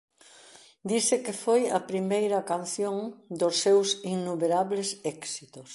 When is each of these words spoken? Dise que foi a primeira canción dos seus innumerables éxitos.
Dise 0.89 1.15
que 1.25 1.33
foi 1.43 1.61
a 1.77 1.79
primeira 1.91 2.39
canción 2.51 2.97
dos 3.39 3.55
seus 3.63 3.87
innumerables 4.13 4.89
éxitos. 5.15 5.69